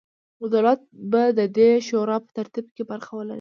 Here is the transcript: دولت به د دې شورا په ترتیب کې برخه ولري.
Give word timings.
دولت 0.53 0.79
به 1.11 1.23
د 1.39 1.41
دې 1.57 1.69
شورا 1.87 2.17
په 2.25 2.29
ترتیب 2.37 2.65
کې 2.75 2.83
برخه 2.91 3.11
ولري. 3.15 3.29